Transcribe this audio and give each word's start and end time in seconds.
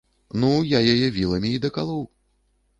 Ну, 0.43 0.49
я 0.69 0.79
яе 0.95 1.11
віламі 1.19 1.53
і 1.53 1.63
дакалоў. 1.69 2.05